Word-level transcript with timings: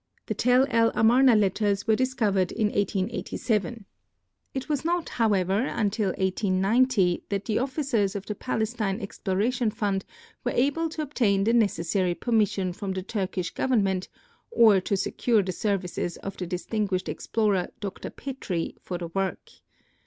The 0.25 0.33
Tel 0.33 0.65
el 0.71 0.89
Amarna 0.95 1.35
letters 1.35 1.85
were 1.85 1.95
discovered 1.95 2.51
in 2.51 2.69
1887. 2.69 3.85
It 4.55 4.67
was 4.67 4.83
not, 4.83 5.09
however, 5.09 5.53
until 5.59 6.07
1890 6.13 7.21
that 7.29 7.45
the 7.45 7.59
officers 7.59 8.15
of 8.15 8.25
the 8.25 8.33
Palestine 8.33 8.99
Exploration 8.99 9.69
Fund 9.69 10.03
were 10.43 10.53
able 10.53 10.89
to 10.89 11.03
obtain 11.03 11.43
the 11.43 11.53
necessary 11.53 12.15
permission 12.15 12.73
from 12.73 12.93
the 12.93 13.03
Turkish 13.03 13.51
government, 13.51 14.09
or 14.49 14.81
to 14.81 14.97
secure 14.97 15.43
the 15.43 15.51
services 15.51 16.17
of 16.17 16.35
the 16.35 16.47
distinguished 16.47 17.07
explorer, 17.07 17.67
Dr. 17.79 18.09
Petrie, 18.09 18.77
for 18.81 18.97
the 18.97 19.09
work. 19.09 19.51